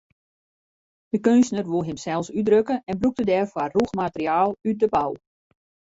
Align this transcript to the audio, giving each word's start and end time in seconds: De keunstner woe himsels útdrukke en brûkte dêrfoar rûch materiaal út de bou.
De 1.13 1.19
keunstner 1.27 1.65
woe 1.71 1.83
himsels 1.87 2.31
útdrukke 2.39 2.75
en 2.89 2.95
brûkte 3.01 3.23
dêrfoar 3.31 3.69
rûch 3.75 3.93
materiaal 4.03 4.49
út 4.69 4.75
de 4.81 4.87
bou. 4.93 5.11